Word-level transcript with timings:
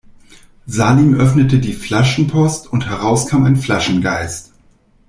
Salim 0.65 1.13
öffnete 1.19 1.59
die 1.59 1.73
Flaschenpost 1.73 2.65
und 2.65 2.87
heraus 2.89 3.27
kam 3.27 3.45
ein 3.45 3.55
Flaschengeist. 3.55 4.51